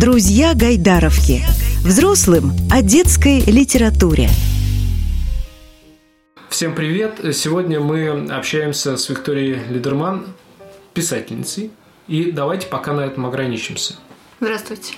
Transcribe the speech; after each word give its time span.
Друзья 0.00 0.54
Гайдаровки. 0.54 1.42
Взрослым 1.84 2.52
о 2.70 2.82
детской 2.82 3.40
литературе. 3.40 4.28
Всем 6.48 6.76
привет! 6.76 7.18
Сегодня 7.34 7.80
мы 7.80 8.30
общаемся 8.30 8.96
с 8.96 9.08
Викторией 9.08 9.58
Лидерман, 9.68 10.26
писательницей. 10.94 11.72
И 12.06 12.30
давайте 12.30 12.68
пока 12.68 12.92
на 12.92 13.00
этом 13.00 13.26
ограничимся. 13.26 13.96
Здравствуйте. 14.38 14.94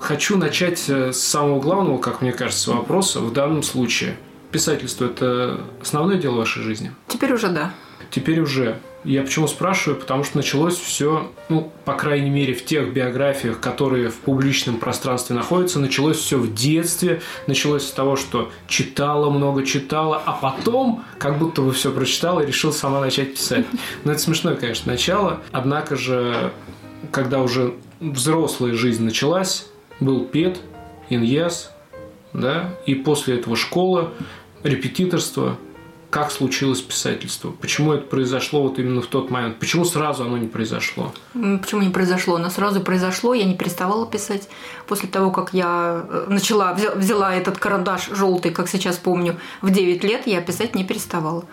Хочу 0.00 0.36
начать 0.36 0.82
э, 0.88 1.12
с 1.12 1.20
самого 1.20 1.60
главного, 1.60 1.98
как 1.98 2.20
мне 2.20 2.32
кажется, 2.32 2.72
вопроса 2.72 3.20
в 3.20 3.32
данном 3.32 3.62
случае. 3.62 4.16
Писательство– 4.50 5.04
это 5.06 5.60
основное 5.80 6.16
дело 6.16 6.38
вашей 6.38 6.64
жизни? 6.64 6.90
Теперь 7.06 7.32
уже 7.32 7.50
да. 7.50 7.72
Теперь 8.10 8.40
уже. 8.40 8.80
Я 9.04 9.22
почему 9.22 9.48
спрашиваю? 9.48 9.98
Потому 9.98 10.24
что 10.24 10.36
началось 10.36 10.76
все, 10.76 11.30
ну, 11.48 11.72
по 11.86 11.94
крайней 11.94 12.28
мере, 12.28 12.52
в 12.52 12.64
тех 12.66 12.92
биографиях, 12.92 13.58
которые 13.58 14.10
в 14.10 14.16
публичном 14.16 14.76
пространстве 14.76 15.34
находятся, 15.34 15.80
началось 15.80 16.18
все 16.18 16.36
в 16.36 16.52
детстве, 16.52 17.22
началось 17.46 17.86
с 17.86 17.92
того, 17.92 18.16
что 18.16 18.50
читала 18.68 19.30
много, 19.30 19.64
читала, 19.64 20.22
а 20.24 20.32
потом, 20.32 21.02
как 21.18 21.38
будто 21.38 21.62
бы 21.62 21.72
все 21.72 21.90
прочитала 21.90 22.40
и 22.40 22.46
решил 22.46 22.72
сама 22.72 23.00
начать 23.00 23.34
писать. 23.34 23.64
Ну, 24.04 24.12
это 24.12 24.20
смешное, 24.20 24.54
конечно, 24.54 24.92
начало. 24.92 25.40
Однако 25.50 25.96
же, 25.96 26.52
когда 27.10 27.40
уже 27.40 27.74
взрослая 28.00 28.74
жизнь 28.74 29.02
началась, 29.02 29.66
был 29.98 30.26
ПЕД, 30.26 30.58
иньяс, 31.08 31.72
да, 32.34 32.74
и 32.84 32.94
после 32.94 33.36
этого 33.36 33.56
школа, 33.56 34.12
репетиторство– 34.62 35.56
как 36.10 36.32
случилось 36.32 36.80
писательство? 36.80 37.50
Почему 37.50 37.92
это 37.92 38.04
произошло 38.04 38.62
вот 38.62 38.78
именно 38.78 39.00
в 39.00 39.06
тот 39.06 39.30
момент? 39.30 39.58
Почему 39.58 39.84
сразу 39.84 40.24
оно 40.24 40.36
не 40.36 40.48
произошло? 40.48 41.12
Почему 41.32 41.82
не 41.82 41.90
произошло? 41.90 42.34
Оно 42.34 42.50
сразу 42.50 42.80
произошло, 42.80 43.32
я 43.32 43.44
не 43.44 43.54
переставала 43.54 44.06
писать. 44.06 44.48
После 44.88 45.08
того, 45.08 45.30
как 45.30 45.54
я 45.54 46.04
э, 46.08 46.26
начала, 46.28 46.74
взяла 46.74 47.34
этот 47.34 47.58
карандаш 47.58 48.10
желтый, 48.10 48.50
как 48.50 48.68
сейчас 48.68 48.96
помню, 48.96 49.36
в 49.62 49.70
9 49.70 50.02
лет, 50.02 50.26
я 50.26 50.40
писать 50.40 50.74
не 50.74 50.84
переставала. 50.84 51.44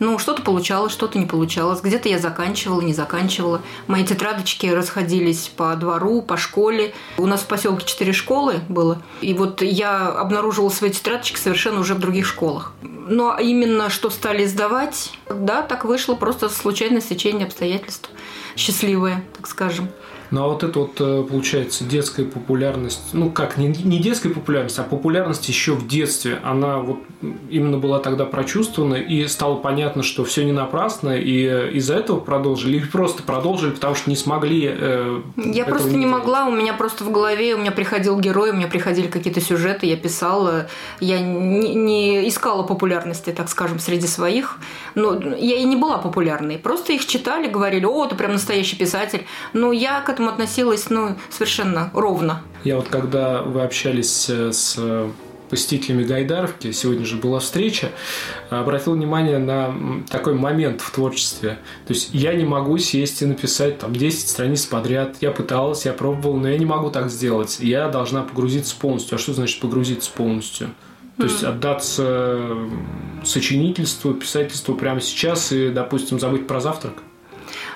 Ну, 0.00 0.18
что-то 0.18 0.40
получалось, 0.40 0.92
что-то 0.92 1.18
не 1.18 1.26
получалось. 1.26 1.82
Где-то 1.82 2.08
я 2.08 2.18
заканчивала, 2.18 2.80
не 2.80 2.94
заканчивала. 2.94 3.60
Мои 3.86 4.02
тетрадочки 4.02 4.66
расходились 4.66 5.52
по 5.54 5.76
двору, 5.76 6.22
по 6.22 6.38
школе. 6.38 6.94
У 7.18 7.26
нас 7.26 7.42
в 7.42 7.46
поселке 7.46 7.86
четыре 7.86 8.12
школы 8.14 8.60
было. 8.70 9.02
И 9.20 9.34
вот 9.34 9.60
я 9.60 10.08
обнаружила 10.08 10.70
свои 10.70 10.90
тетрадочки 10.90 11.36
совершенно 11.36 11.80
уже 11.80 11.94
в 11.94 11.98
других 11.98 12.26
школах. 12.26 12.72
Но 12.82 13.38
именно 13.38 13.90
что 13.90 14.08
стали 14.08 14.44
издавать, 14.44 15.12
да, 15.28 15.60
так 15.60 15.84
вышло 15.84 16.14
просто 16.14 16.48
случайное 16.48 17.02
стечение 17.02 17.46
обстоятельств. 17.46 18.08
Счастливое, 18.56 19.22
так 19.36 19.46
скажем. 19.46 19.90
Ну 20.30 20.44
а 20.44 20.48
вот 20.48 20.62
это 20.62 20.78
вот 20.78 21.00
э, 21.00 21.24
получается 21.28 21.84
детская 21.84 22.24
популярность, 22.24 23.00
ну 23.12 23.30
как, 23.30 23.56
не, 23.56 23.68
не 23.68 23.98
детская 23.98 24.30
популярность, 24.30 24.78
а 24.78 24.84
популярность 24.84 25.48
еще 25.48 25.72
в 25.72 25.88
детстве, 25.88 26.38
она 26.44 26.78
вот 26.78 26.98
именно 27.50 27.78
была 27.78 27.98
тогда 27.98 28.24
прочувствована 28.24 28.94
и 28.94 29.26
стало 29.26 29.56
понятно, 29.56 30.02
что 30.02 30.24
все 30.24 30.44
не 30.44 30.52
напрасно, 30.52 31.16
и 31.16 31.44
э, 31.44 31.70
из-за 31.72 31.96
этого 31.96 32.20
продолжили, 32.20 32.76
или 32.76 32.86
просто 32.86 33.22
продолжили, 33.22 33.72
потому 33.72 33.94
что 33.94 34.08
не 34.08 34.16
смогли. 34.16 34.70
Э, 34.72 35.20
я 35.36 35.64
просто 35.64 35.90
не, 35.90 35.98
не 35.98 36.06
могла, 36.06 36.46
у 36.46 36.52
меня 36.52 36.74
просто 36.74 37.02
в 37.02 37.10
голове, 37.10 37.54
у 37.56 37.58
меня 37.58 37.72
приходил 37.72 38.18
герой, 38.20 38.50
у 38.50 38.54
меня 38.54 38.68
приходили 38.68 39.08
какие-то 39.08 39.40
сюжеты, 39.40 39.86
я 39.86 39.96
писала, 39.96 40.68
я 41.00 41.18
не, 41.18 41.74
не 41.74 42.28
искала 42.28 42.62
популярности, 42.62 43.30
так 43.30 43.48
скажем, 43.48 43.80
среди 43.80 44.06
своих, 44.06 44.58
но 44.94 45.14
я 45.14 45.56
и 45.56 45.64
не 45.64 45.76
была 45.76 45.98
популярной, 45.98 46.56
просто 46.58 46.92
их 46.92 47.04
читали, 47.04 47.48
говорили, 47.48 47.84
о, 47.84 48.06
ты 48.06 48.14
прям 48.14 48.32
настоящий 48.32 48.76
писатель, 48.76 49.26
но 49.52 49.72
я 49.72 50.00
к 50.00 50.08
этому 50.08 50.19
этому 50.20 50.30
относилась 50.30 50.90
ну, 50.90 51.16
совершенно 51.30 51.90
ровно. 51.94 52.42
Я 52.64 52.76
вот 52.76 52.88
когда 52.88 53.42
вы 53.42 53.62
общались 53.62 54.28
э, 54.28 54.52
с 54.52 54.78
посетителями 55.48 56.04
Гайдаровки, 56.04 56.70
сегодня 56.72 57.04
же 57.04 57.16
была 57.16 57.40
встреча, 57.40 57.90
обратил 58.50 58.92
внимание 58.92 59.38
на 59.38 59.74
такой 60.08 60.34
момент 60.34 60.80
в 60.80 60.92
творчестве. 60.92 61.58
То 61.86 61.94
есть 61.94 62.10
я 62.12 62.34
не 62.34 62.44
могу 62.44 62.78
сесть 62.78 63.22
и 63.22 63.26
написать 63.26 63.78
там 63.78 63.92
10 63.92 64.28
страниц 64.28 64.66
подряд. 64.66 65.16
Я 65.20 65.32
пыталась, 65.32 65.86
я 65.86 65.92
пробовал, 65.92 66.36
но 66.36 66.48
я 66.48 66.58
не 66.58 66.66
могу 66.66 66.90
так 66.90 67.10
сделать. 67.10 67.58
Я 67.60 67.88
должна 67.88 68.22
погрузиться 68.22 68.76
полностью. 68.78 69.16
А 69.16 69.18
что 69.18 69.32
значит 69.32 69.60
погрузиться 69.60 70.10
полностью? 70.12 70.68
То 71.16 71.24
есть 71.24 71.42
отдаться 71.42 72.56
сочинительству, 73.24 74.14
писательству 74.14 74.74
прямо 74.74 75.00
сейчас 75.00 75.52
и, 75.52 75.70
допустим, 75.70 76.20
забыть 76.20 76.46
про 76.46 76.60
завтрак? 76.60 76.94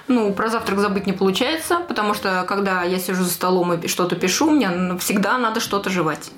Ну, 0.06 0.32
про 0.32 0.48
завтрак 0.48 0.81
забыть 0.81 1.06
не 1.06 1.12
получается, 1.12 1.81
потому 1.88 2.12
что 2.15 2.44
когда 2.47 2.82
я 2.82 2.98
сижу 2.98 3.25
за 3.25 3.31
столом 3.31 3.72
и 3.72 3.88
что-то 3.88 4.16
пишу, 4.16 4.50
мне 4.50 4.98
всегда 4.98 5.38
надо 5.38 5.60
что-то 5.60 5.88
жевать. 5.88 6.31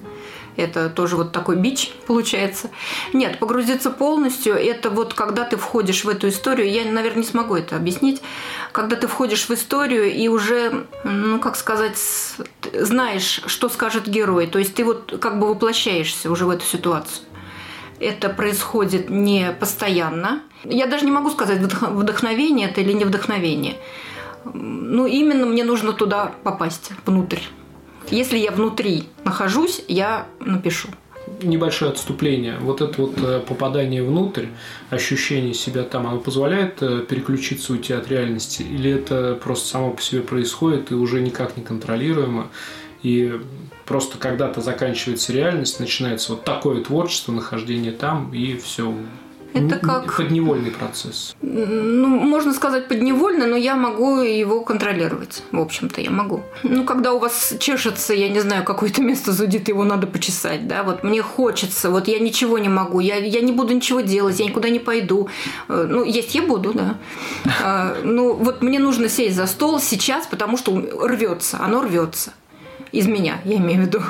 Это 0.57 0.89
тоже 0.89 1.17
вот 1.17 1.33
такой 1.33 1.57
бич 1.57 1.93
получается. 2.07 2.71
Нет, 3.13 3.39
погрузиться 3.39 3.91
полностью– 3.91 4.55
это 4.55 4.89
вот 4.89 5.15
когда 5.15 5.45
ты 5.45 5.57
входишь 5.57 6.05
в 6.05 6.09
эту 6.09 6.29
историю, 6.29 6.71
я, 6.71 6.91
наверное, 6.91 7.23
не 7.23 7.29
смогу 7.29 7.57
это 7.57 7.77
объяснить, 7.77 8.23
когда 8.73 8.97
ты 8.97 9.07
входишь 9.07 9.49
в 9.49 9.51
историю 9.51 10.11
и 10.11 10.29
уже, 10.29 10.87
ну, 11.05 11.39
как 11.41 11.57
сказать, 11.57 11.99
знаешь, 12.73 13.43
что 13.47 13.69
скажет 13.69 14.07
герой. 14.07 14.47
То 14.47 14.59
есть 14.59 14.75
ты 14.75 14.85
вот 14.85 15.19
как 15.21 15.39
бы 15.39 15.47
воплощаешься 15.49 16.31
уже 16.31 16.47
в 16.47 16.51
эту 16.51 16.65
ситуацию. 16.65 17.25
Это 17.99 18.29
происходит 18.29 19.11
не 19.11 19.53
постоянно. 19.59 20.43
Я 20.65 20.87
даже 20.87 21.05
не 21.05 21.11
могу 21.11 21.31
сказать, 21.31 21.59
вдохновение 21.61 22.69
это 22.69 22.81
или 22.81 22.93
не 22.93 23.05
вдохновение. 23.05 23.77
Ну, 24.55 25.07
именно 25.07 25.47
мне 25.47 25.65
нужно 25.65 25.93
туда 25.93 26.33
попасть, 26.43 26.93
внутрь. 27.05 27.41
Если 28.11 28.39
я 28.39 28.53
внутри 28.53 29.05
нахожусь, 29.25 29.83
я 29.89 30.27
напишу. 30.41 30.89
Небольшое 31.43 31.91
отступление. 31.91 32.57
Вот 32.61 32.81
это 32.81 33.03
вот 33.03 33.19
э, 33.19 33.41
попадание 33.41 34.03
внутрь, 34.05 34.47
ощущение 34.91 35.55
себя 35.55 35.83
там, 35.83 36.07
оно 36.07 36.21
позволяет 36.21 36.81
э, 36.83 37.01
переключиться, 37.01 37.73
уйти 37.73 37.93
от 37.95 38.09
реальности? 38.09 38.63
Или 38.63 38.93
это 38.93 39.37
просто 39.43 39.69
само 39.69 39.91
по 39.91 40.01
себе 40.01 40.21
происходит 40.21 40.93
и 40.93 40.95
уже 40.95 41.21
никак 41.21 41.57
не 41.57 41.65
контролируемо? 41.65 42.49
И 43.07 43.41
просто 43.85 44.19
когда-то 44.19 44.61
заканчивается 44.61 45.33
реальность, 45.33 45.79
начинается 45.79 46.33
вот 46.33 46.43
такое 46.43 46.83
творчество, 46.83 47.31
нахождение 47.31 47.93
там, 47.93 48.35
и 48.35 48.57
все 48.57 48.93
это 49.55 49.79
как... 49.79 50.17
Подневольный 50.17 50.73
процесс. 50.73 51.37
Ну, 51.41 52.09
можно 52.09 52.53
сказать 52.53 52.89
подневольно, 52.89 53.47
но 53.47 53.57
я 53.57 53.77
могу 53.77 54.23
его 54.23 54.61
контролировать. 54.63 55.45
В 55.53 55.61
общем-то, 55.61 56.01
я 56.01 56.11
могу. 56.11 56.43
Ну, 56.65 56.83
когда 56.83 57.13
у 57.13 57.21
вас 57.21 57.55
чешется, 57.61 58.13
я 58.13 58.29
не 58.29 58.41
знаю, 58.41 58.65
какое-то 58.65 59.03
место 59.03 59.33
зудит, 59.33 59.69
его 59.69 59.85
надо 59.85 60.09
почесать, 60.09 60.67
да, 60.67 60.83
вот 60.83 61.05
мне 61.05 61.23
хочется, 61.23 61.91
вот 61.91 62.09
я 62.09 62.19
ничего 62.19 62.59
не 62.59 62.69
могу, 62.69 62.99
я, 62.99 63.19
я 63.19 63.41
не 63.41 63.53
буду 63.53 63.73
ничего 63.73 64.01
делать, 64.01 64.41
я 64.41 64.47
никуда 64.47 64.69
не 64.69 64.81
пойду. 64.81 65.29
Э, 65.69 65.87
ну, 65.89 66.03
есть 66.03 66.35
я 66.35 66.43
буду, 66.43 66.73
да. 66.73 66.97
А, 67.63 67.97
ну, 68.03 68.35
вот 68.35 68.63
мне 68.63 68.81
нужно 68.81 69.09
сесть 69.09 69.37
за 69.37 69.47
стол 69.47 69.79
сейчас, 69.79 70.27
потому 70.27 70.57
что 70.57 70.77
рвется, 71.07 71.59
оно 71.61 71.83
рвется 71.83 72.33
из 72.97 73.07
меня, 73.07 73.41
я 73.45 73.57
имею 73.57 73.83
в 73.83 73.87
виду. 73.87 74.03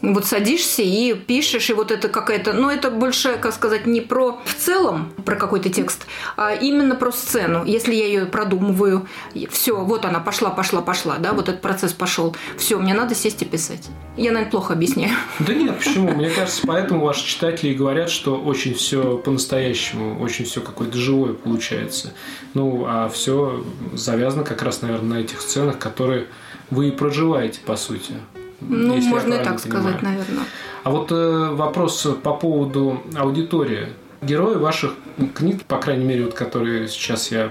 Вот 0.00 0.26
садишься 0.26 0.82
и 0.82 1.14
пишешь, 1.14 1.70
и 1.70 1.74
вот 1.74 1.92
это 1.92 2.08
какая-то... 2.08 2.52
Ну, 2.52 2.68
это 2.68 2.90
больше, 2.90 3.38
как 3.40 3.54
сказать, 3.54 3.86
не 3.86 4.00
про 4.00 4.40
в 4.44 4.54
целом, 4.54 5.12
про 5.24 5.36
какой-то 5.36 5.68
текст, 5.68 6.06
а 6.36 6.52
именно 6.54 6.96
про 6.96 7.12
сцену. 7.12 7.64
Если 7.64 7.94
я 7.94 8.06
ее 8.06 8.26
продумываю, 8.26 9.06
все, 9.50 9.76
вот 9.76 10.04
она 10.04 10.18
пошла, 10.18 10.50
пошла, 10.50 10.82
пошла, 10.82 11.18
да, 11.18 11.32
вот 11.32 11.48
этот 11.48 11.60
процесс 11.60 11.92
пошел. 11.92 12.34
Все, 12.58 12.80
мне 12.80 12.94
надо 12.94 13.14
сесть 13.14 13.42
и 13.42 13.44
писать. 13.44 13.90
Я, 14.16 14.32
наверное, 14.32 14.50
плохо 14.50 14.72
объясняю. 14.72 15.14
Да 15.38 15.54
нет, 15.54 15.78
почему? 15.78 16.10
Мне 16.10 16.30
кажется, 16.30 16.62
поэтому 16.66 17.04
ваши 17.04 17.24
читатели 17.24 17.72
говорят, 17.72 18.10
что 18.10 18.36
очень 18.36 18.74
все 18.74 19.18
по-настоящему, 19.18 20.20
очень 20.20 20.46
все 20.46 20.60
какое-то 20.60 20.98
живое 20.98 21.34
получается. 21.34 22.12
Ну, 22.54 22.84
а 22.88 23.08
все 23.08 23.64
завязано 23.92 24.42
как 24.42 24.62
раз, 24.62 24.82
наверное, 24.82 25.18
на 25.18 25.20
этих 25.22 25.40
сценах, 25.40 25.78
которые 25.78 26.26
вы 26.72 26.88
и 26.88 26.90
проживаете, 26.90 27.60
по 27.64 27.76
сути. 27.76 28.14
Ну, 28.60 28.96
можно 29.02 29.34
и 29.34 29.44
так 29.44 29.60
понимаю. 29.62 29.82
сказать, 29.92 30.02
наверное. 30.02 30.44
А 30.84 30.90
вот 30.90 31.12
э, 31.12 31.48
вопрос 31.52 32.06
по 32.22 32.34
поводу 32.34 33.02
аудитории. 33.14 33.88
Герои 34.22 34.56
ваших 34.56 34.94
книг, 35.34 35.64
по 35.64 35.78
крайней 35.78 36.04
мере, 36.04 36.24
вот 36.24 36.34
которые 36.34 36.88
сейчас 36.88 37.30
я 37.30 37.50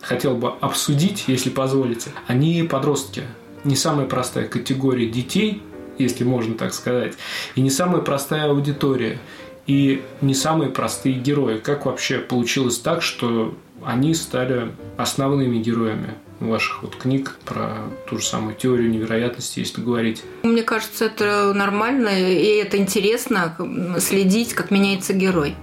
хотел 0.00 0.34
бы 0.34 0.52
обсудить, 0.60 1.24
если 1.28 1.50
позволите, 1.50 2.10
они 2.26 2.62
подростки. 2.64 3.22
Не 3.64 3.76
самая 3.76 4.06
простая 4.06 4.48
категория 4.48 5.08
детей, 5.08 5.62
если 5.98 6.24
можно 6.24 6.54
так 6.54 6.74
сказать, 6.74 7.14
и 7.54 7.60
не 7.60 7.70
самая 7.70 8.00
простая 8.02 8.50
аудитория, 8.50 9.18
и 9.66 10.02
не 10.22 10.34
самые 10.34 10.70
простые 10.70 11.16
герои. 11.16 11.58
Как 11.58 11.86
вообще 11.86 12.18
получилось 12.18 12.78
так, 12.78 13.02
что 13.02 13.54
они 13.84 14.14
стали 14.14 14.72
основными 14.96 15.58
героями 15.58 16.14
ваших 16.40 16.82
вот 16.82 16.96
книг 16.96 17.36
про 17.44 17.76
ту 18.08 18.18
же 18.18 18.24
самую 18.24 18.54
теорию 18.54 18.90
невероятности, 18.90 19.60
если 19.60 19.80
говорить. 19.80 20.22
Мне 20.42 20.62
кажется, 20.62 21.06
это 21.06 21.52
нормально, 21.54 22.08
и 22.08 22.56
это 22.56 22.76
интересно 22.76 23.56
следить, 23.98 24.54
как 24.54 24.70
меняется 24.70 25.12
герой. 25.12 25.56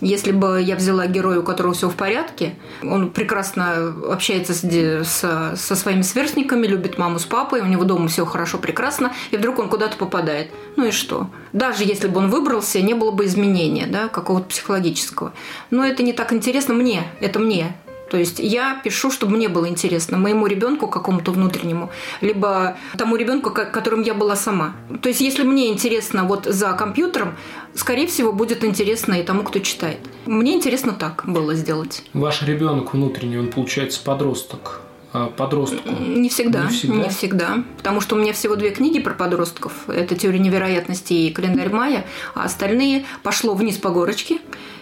Если 0.00 0.30
бы 0.30 0.62
я 0.62 0.76
взяла 0.76 1.06
героя, 1.06 1.40
у 1.40 1.42
которого 1.42 1.74
все 1.74 1.88
в 1.88 1.96
порядке, 1.96 2.54
он 2.82 3.10
прекрасно 3.10 3.94
общается 4.08 4.54
с, 4.54 4.62
с, 4.62 5.56
со 5.56 5.76
своими 5.76 6.02
сверстниками, 6.02 6.66
любит 6.66 6.98
маму 6.98 7.18
с 7.18 7.24
папой, 7.24 7.60
у 7.60 7.66
него 7.66 7.84
дома 7.84 8.06
все 8.06 8.24
хорошо, 8.24 8.58
прекрасно, 8.58 9.12
и 9.32 9.36
вдруг 9.36 9.58
он 9.58 9.68
куда-то 9.68 9.96
попадает. 9.96 10.50
Ну 10.76 10.86
и 10.86 10.90
что? 10.92 11.28
Даже 11.52 11.82
если 11.82 12.06
бы 12.06 12.18
он 12.20 12.30
выбрался, 12.30 12.80
не 12.80 12.94
было 12.94 13.10
бы 13.10 13.24
изменения, 13.24 13.86
да, 13.86 14.08
какого-то 14.08 14.46
психологического. 14.46 15.32
Но 15.70 15.84
это 15.84 16.04
не 16.04 16.12
так 16.12 16.32
интересно 16.32 16.74
мне, 16.74 17.02
это 17.20 17.40
мне. 17.40 17.74
То 18.10 18.16
есть 18.16 18.38
я 18.38 18.80
пишу, 18.82 19.10
чтобы 19.10 19.36
мне 19.36 19.48
было 19.48 19.68
интересно, 19.68 20.18
моему 20.18 20.46
ребенку 20.46 20.88
какому-то 20.88 21.32
внутреннему, 21.32 21.90
либо 22.20 22.76
тому 22.96 23.16
ребенку, 23.16 23.50
которым 23.50 24.02
я 24.02 24.14
была 24.14 24.36
сама. 24.36 24.74
То 25.02 25.08
есть 25.08 25.20
если 25.20 25.42
мне 25.42 25.68
интересно 25.68 26.24
вот 26.24 26.46
за 26.46 26.72
компьютером, 26.72 27.36
скорее 27.74 28.06
всего, 28.06 28.32
будет 28.32 28.64
интересно 28.64 29.14
и 29.14 29.22
тому, 29.22 29.42
кто 29.42 29.58
читает. 29.58 29.98
Мне 30.26 30.54
интересно 30.54 30.92
так 30.92 31.24
было 31.26 31.54
сделать. 31.54 32.04
Ваш 32.12 32.42
ребенок 32.42 32.94
внутренний, 32.94 33.38
он 33.38 33.48
получается 33.48 34.02
подросток 34.02 34.82
а 35.12 35.28
подростку? 35.28 35.88
Не 35.88 36.28
всегда, 36.28 36.64
не 36.64 36.68
всегда. 36.68 36.94
Не 36.96 37.08
всегда. 37.08 37.64
Потому 37.78 38.00
что 38.00 38.14
у 38.14 38.18
меня 38.18 38.32
всего 38.34 38.56
две 38.56 38.70
книги 38.70 38.98
про 39.00 39.14
подростков. 39.14 39.72
Это 39.88 40.14
«Теория 40.14 40.38
невероятности» 40.38 41.14
и 41.14 41.32
«Календарь 41.32 41.70
мая», 41.70 42.04
а 42.34 42.44
остальные 42.44 43.06
пошло 43.22 43.54
вниз 43.54 43.78
по 43.78 43.88
горочке. 43.88 44.38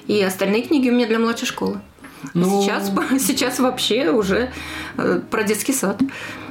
И 0.08 0.20
остальные 0.20 0.62
книги 0.62 0.88
у 0.88 0.92
меня 0.92 1.06
для 1.06 1.18
младшей 1.18 1.46
школы. 1.46 1.80
Ну... 2.34 2.62
Сейчас, 2.62 2.92
сейчас 3.20 3.58
вообще 3.58 4.10
уже 4.10 4.50
э, 4.96 5.20
про 5.30 5.44
детский 5.44 5.72
сад 5.72 6.00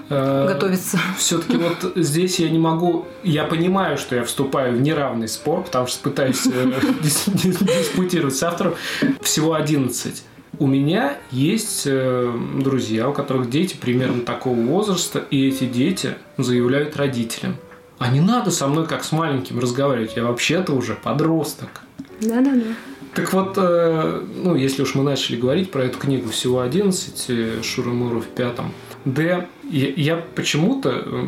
э, 0.09 0.47
готовится. 0.47 0.99
Все-таки 1.17 1.57
вот 1.57 1.93
здесь 1.95 2.39
я 2.39 2.49
не 2.49 2.59
могу... 2.59 3.05
Я 3.23 3.45
понимаю, 3.45 3.97
что 3.97 4.15
я 4.15 4.23
вступаю 4.23 4.75
в 4.75 4.81
неравный 4.81 5.27
спор, 5.27 5.63
потому 5.63 5.87
что 5.87 6.01
пытаюсь 6.09 6.45
э, 6.45 6.73
диспутировать 7.01 8.35
с 8.35 8.43
автором. 8.43 8.75
Всего 9.21 9.53
11. 9.53 10.23
У 10.57 10.67
меня 10.67 11.17
есть 11.31 11.85
друзья, 11.85 13.09
у 13.09 13.13
которых 13.13 13.49
дети 13.49 13.75
примерно 13.75 14.21
такого 14.21 14.57
возраста, 14.57 15.19
и 15.29 15.49
эти 15.49 15.65
дети 15.65 16.15
заявляют 16.37 16.95
родителям. 16.95 17.57
А 17.97 18.09
не 18.09 18.21
надо 18.21 18.51
со 18.51 18.67
мной 18.67 18.87
как 18.87 19.03
с 19.03 19.11
маленьким 19.11 19.59
разговаривать, 19.59 20.15
я 20.15 20.23
вообще-то 20.23 20.73
уже 20.73 20.95
подросток. 20.95 21.81
Да-да-да. 22.21 22.75
Так 23.15 23.31
вот, 23.31 23.53
э, 23.57 24.23
ну, 24.43 24.55
если 24.55 24.81
уж 24.81 24.93
мы 24.93 25.03
начали 25.03 25.37
говорить 25.37 25.71
про 25.71 25.85
эту 25.85 25.97
книгу 25.97 26.29
всего 26.29 26.59
11, 26.59 27.25
э, 27.29 27.61
Шура 27.63 27.89
в 27.91 28.25
пятом, 28.25 28.73
Д, 29.05 29.47
я, 29.63 29.89
я 29.95 30.17
почему-то 30.17 30.89
э, 30.89 31.27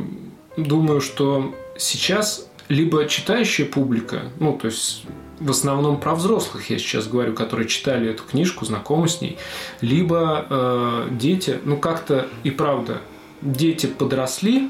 думаю, 0.58 1.00
что 1.00 1.56
сейчас 1.78 2.50
либо 2.68 3.06
читающая 3.06 3.66
публика, 3.66 4.24
ну, 4.40 4.58
то 4.58 4.68
есть 4.68 5.06
в 5.40 5.50
основном 5.50 6.00
про 6.00 6.16
взрослых 6.16 6.70
я 6.70 6.78
сейчас 6.78 7.08
говорю, 7.08 7.34
которые 7.34 7.70
читали 7.70 8.10
эту 8.10 8.24
книжку, 8.24 8.66
знакомы 8.66 9.08
с 9.08 9.22
ней, 9.22 9.38
либо 9.80 10.46
э, 10.50 11.08
дети, 11.12 11.60
ну 11.64 11.78
как-то 11.78 12.28
и 12.44 12.52
правда, 12.52 13.02
дети 13.42 13.86
подросли, 13.86 14.70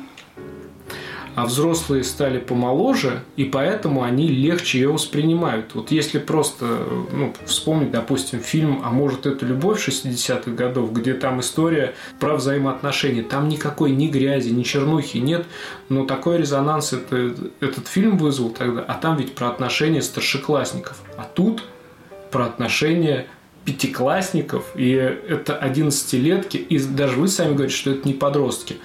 а 1.38 1.45
взрослые 1.45 2.04
стали 2.04 2.39
помоложе, 2.39 3.22
и 3.36 3.44
поэтому 3.44 4.01
они 4.01 4.28
легче 4.28 4.80
ее 4.80 4.92
воспринимают. 4.92 5.75
Вот 5.75 5.92
если 5.92 6.18
просто 6.18 6.66
ну, 7.12 7.31
вспомнить, 7.45 7.92
допустим, 7.92 8.39
фильм 8.39 8.81
«А 8.84 8.89
может, 8.89 9.28
это 9.28 9.45
любовь» 9.45 9.88
60-х 9.88 10.50
годов, 10.50 10.92
где 10.94 11.13
там 11.13 11.39
история 11.39 11.94
про 12.19 12.38
взаимоотношения, 12.38 13.22
там 13.22 13.50
никакой 13.50 13.92
ни 13.92 14.07
грязи, 14.07 14.50
ни 14.50 14.63
чернухи 14.63 15.18
нет, 15.18 15.45
но 15.89 16.06
такой 16.07 16.39
резонанс 16.39 16.94
это, 16.94 17.36
этот 17.60 17.88
фильм 17.88 18.18
вызвал 18.18 18.50
тогда, 18.50 18.81
а 18.81 18.95
там 18.95 19.18
ведь 19.18 19.36
про 19.36 19.50
отношения 19.50 20.01
старшеклассников. 20.01 20.98
А 21.18 21.30
тут 21.36 21.63
про 22.31 22.45
отношения 22.45 23.28
пятиклассников, 23.68 24.64
и 24.75 24.92
это 24.92 25.60
11-летки, 25.62 26.56
и 26.56 26.80
даже 26.80 27.18
вы 27.18 27.28
сами 27.28 27.54
говорите, 27.54 27.75
что 27.75 27.92
это 27.92 28.08
не 28.08 28.14
подростки. 28.14 28.78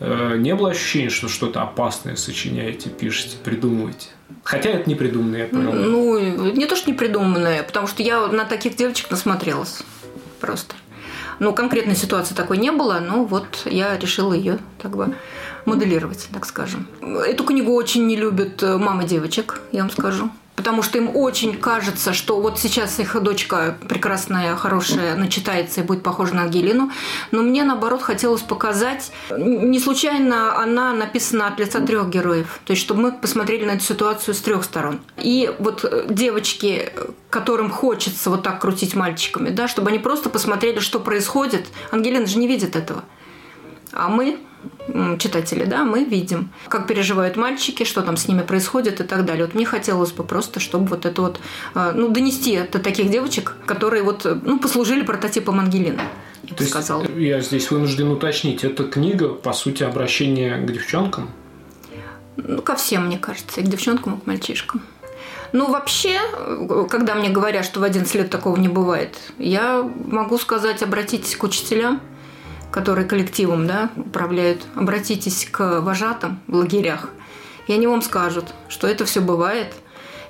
Э, 0.00 0.34
не 0.36 0.56
было 0.56 0.70
ощущения, 0.70 1.08
что 1.08 1.28
что-то 1.28 1.62
опасное 1.62 2.16
сочиняете, 2.16 2.90
пишете, 2.90 3.36
придумываете? 3.44 4.08
Хотя 4.42 4.70
это 4.70 4.88
не 4.88 4.96
придуманное, 4.96 5.42
я 5.42 5.46
понял. 5.46 5.72
Ну, 5.72 6.50
не 6.50 6.66
то, 6.66 6.74
что 6.74 6.90
не 6.90 6.96
придуманное, 6.96 7.62
потому 7.62 7.86
что 7.86 8.02
я 8.02 8.26
на 8.26 8.44
таких 8.44 8.74
девочек 8.74 9.08
насмотрелась 9.08 9.84
просто. 10.40 10.74
Ну, 11.38 11.52
конкретной 11.52 11.94
ситуации 11.94 12.34
такой 12.34 12.58
не 12.58 12.72
было, 12.72 12.98
но 12.98 13.24
вот 13.24 13.46
я 13.66 13.96
решила 13.96 14.32
ее 14.32 14.58
так 14.82 14.96
бы 14.96 15.14
моделировать, 15.64 16.28
так 16.32 16.44
скажем. 16.44 16.88
Эту 17.24 17.44
книгу 17.44 17.72
очень 17.72 18.08
не 18.08 18.16
любят 18.16 18.60
э, 18.64 18.78
мамы 18.78 19.04
девочек, 19.04 19.62
я 19.70 19.82
вам 19.82 19.90
скажу 19.90 20.28
потому 20.56 20.82
что 20.82 20.98
им 20.98 21.14
очень 21.14 21.56
кажется, 21.56 22.12
что 22.12 22.40
вот 22.40 22.58
сейчас 22.58 22.98
их 23.00 23.20
дочка 23.22 23.76
прекрасная, 23.88 24.56
хорошая, 24.56 25.14
начитается 25.16 25.80
и 25.80 25.84
будет 25.84 26.02
похожа 26.02 26.34
на 26.34 26.42
Ангелину. 26.42 26.90
Но 27.30 27.42
мне, 27.42 27.64
наоборот, 27.64 28.02
хотелось 28.02 28.42
показать, 28.42 29.12
не 29.36 29.78
случайно 29.78 30.56
она 30.56 30.92
написана 30.92 31.48
от 31.48 31.58
лица 31.58 31.80
трех 31.80 32.08
героев. 32.08 32.60
То 32.64 32.72
есть, 32.72 32.82
чтобы 32.82 33.02
мы 33.02 33.12
посмотрели 33.12 33.64
на 33.64 33.72
эту 33.72 33.84
ситуацию 33.84 34.34
с 34.34 34.40
трех 34.40 34.64
сторон. 34.64 35.00
И 35.16 35.52
вот 35.58 35.84
э, 35.84 36.06
девочки, 36.08 36.92
которым 37.30 37.70
хочется 37.70 38.30
вот 38.30 38.42
так 38.42 38.60
крутить 38.60 38.94
мальчиками, 38.94 39.50
да, 39.50 39.68
чтобы 39.68 39.90
они 39.90 39.98
просто 39.98 40.30
посмотрели, 40.30 40.78
что 40.78 41.00
происходит. 41.00 41.66
Ангелина 41.90 42.26
же 42.26 42.38
не 42.38 42.46
видит 42.46 42.76
этого. 42.76 43.04
А 43.92 44.08
мы 44.08 44.38
читатели, 45.18 45.64
да, 45.64 45.84
мы 45.84 46.04
видим, 46.04 46.50
как 46.68 46.86
переживают 46.86 47.36
мальчики, 47.36 47.84
что 47.84 48.02
там 48.02 48.16
с 48.16 48.28
ними 48.28 48.42
происходит 48.42 49.00
и 49.00 49.04
так 49.04 49.24
далее. 49.24 49.46
Вот 49.46 49.54
мне 49.54 49.66
хотелось 49.66 50.12
бы 50.12 50.22
просто, 50.24 50.60
чтобы 50.60 50.86
вот 50.86 51.04
это 51.04 51.20
вот, 51.20 51.40
э, 51.74 51.92
ну, 51.94 52.08
донести 52.08 52.52
это 52.52 52.78
таких 52.78 53.10
девочек, 53.10 53.56
которые 53.66 54.02
вот, 54.02 54.24
ну, 54.24 54.58
послужили 54.58 55.02
прототипом 55.02 55.58
Ангелины. 55.58 56.00
Я 56.44 56.56
То 56.56 56.64
сказала. 56.64 57.02
есть, 57.02 57.14
я 57.16 57.40
здесь 57.40 57.70
вынужден 57.70 58.08
уточнить, 58.10 58.64
эта 58.64 58.84
книга, 58.84 59.28
по 59.28 59.52
сути, 59.52 59.82
обращение 59.82 60.58
к 60.58 60.70
девчонкам? 60.70 61.30
Ну, 62.36 62.62
ко 62.62 62.76
всем, 62.76 63.06
мне 63.06 63.18
кажется, 63.18 63.60
и 63.60 63.64
к 63.64 63.68
девчонкам, 63.68 64.16
и 64.16 64.20
к 64.20 64.26
мальчишкам. 64.26 64.82
Ну, 65.52 65.70
вообще, 65.70 66.18
когда 66.90 67.14
мне 67.14 67.30
говорят, 67.30 67.64
что 67.64 67.80
в 67.80 67.84
11 67.84 68.12
лет 68.16 68.30
такого 68.30 68.56
не 68.56 68.68
бывает, 68.68 69.16
я 69.38 69.88
могу 70.06 70.36
сказать, 70.38 70.82
обратитесь 70.82 71.36
к 71.36 71.44
учителям, 71.44 72.00
которые 72.74 73.06
коллективом 73.06 73.68
да, 73.68 73.90
управляют, 73.94 74.66
обратитесь 74.74 75.46
к 75.48 75.80
вожатым 75.80 76.40
в 76.48 76.56
лагерях, 76.56 77.08
и 77.68 77.72
они 77.72 77.86
вам 77.86 78.02
скажут, 78.02 78.46
что 78.68 78.88
это 78.88 79.04
все 79.04 79.20
бывает. 79.20 79.72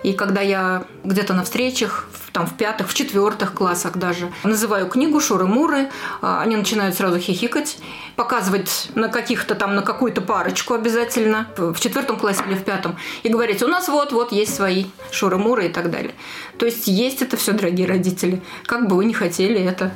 И 0.03 0.13
когда 0.13 0.43
я 0.43 0.85
где-то 1.05 1.33
на 1.33 1.45
встречах, 1.45 2.07
там 2.35 2.47
в 2.47 2.55
пятых, 2.59 2.91
в 2.91 2.95
четвертых 2.95 3.55
классах 3.55 3.97
даже, 3.97 4.31
называю 4.43 4.89
книгу 4.89 5.21
«Шуры-муры», 5.21 5.89
а, 6.21 6.43
они 6.43 6.57
начинают 6.57 6.95
сразу 6.95 7.19
хихикать, 7.19 7.79
показывать 8.15 8.91
на 8.95 9.09
каких-то 9.09 9.55
там, 9.55 9.75
на 9.75 9.81
какую-то 9.81 10.21
парочку 10.21 10.75
обязательно, 10.75 11.49
в 11.57 11.81
четвертом 11.81 12.19
классе 12.19 12.43
или 12.47 12.57
в 12.57 12.65
пятом, 12.65 12.99
и 13.23 13.31
говорить, 13.31 13.63
у 13.63 13.69
нас 13.69 13.89
вот-вот 13.89 14.33
есть 14.33 14.55
свои 14.55 14.85
шуры-муры 15.11 15.69
и 15.69 15.71
так 15.71 15.91
далее. 15.91 16.13
То 16.59 16.67
есть 16.67 16.89
есть 16.89 17.23
это 17.23 17.39
все, 17.39 17.53
дорогие 17.53 17.87
родители. 17.87 18.43
Как 18.67 18.87
бы 18.87 18.97
вы 18.97 19.07
не 19.07 19.15
хотели 19.15 19.59
это 19.59 19.93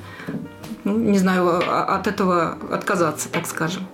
ну, 0.89 0.99
не 0.99 1.19
знаю, 1.19 1.61
а, 1.67 1.97
от 1.97 2.07
этого 2.07 2.57
отказаться, 2.71 3.29
так 3.29 3.47
скажем. 3.47 3.87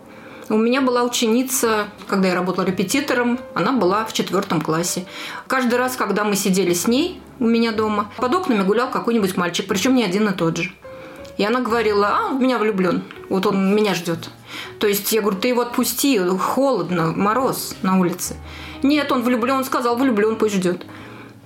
У 0.48 0.56
меня 0.56 0.82
была 0.82 1.02
ученица, 1.02 1.88
когда 2.06 2.28
я 2.28 2.34
работала 2.34 2.64
репетитором, 2.66 3.38
она 3.54 3.72
была 3.72 4.04
в 4.04 4.12
четвертом 4.12 4.60
классе. 4.60 5.06
Каждый 5.46 5.76
раз, 5.78 5.96
когда 5.96 6.22
мы 6.24 6.36
сидели 6.36 6.74
с 6.74 6.86
ней 6.86 7.20
у 7.40 7.46
меня 7.46 7.72
дома, 7.72 8.10
под 8.16 8.34
окнами 8.34 8.62
гулял 8.62 8.90
какой-нибудь 8.90 9.36
мальчик, 9.36 9.66
причем 9.66 9.94
не 9.94 10.04
один 10.04 10.28
и 10.28 10.32
тот 10.32 10.56
же. 10.58 10.72
И 11.38 11.44
она 11.44 11.60
говорила, 11.60 12.08
а, 12.08 12.26
он 12.26 12.38
в 12.38 12.42
меня 12.42 12.58
влюблен, 12.58 13.02
вот 13.28 13.46
он 13.46 13.74
меня 13.74 13.94
ждет. 13.94 14.30
То 14.78 14.86
есть 14.86 15.10
я 15.12 15.20
говорю, 15.20 15.38
ты 15.38 15.48
его 15.48 15.62
отпусти, 15.62 16.18
холодно, 16.18 17.12
мороз 17.16 17.74
на 17.82 17.98
улице. 17.98 18.36
Нет, 18.82 19.10
он 19.10 19.22
влюблен, 19.22 19.56
он 19.56 19.64
сказал, 19.64 19.96
влюблен, 19.96 20.36
пусть 20.36 20.54
ждет. 20.54 20.84